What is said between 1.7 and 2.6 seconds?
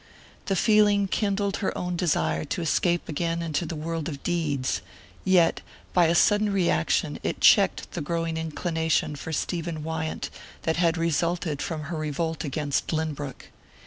own desire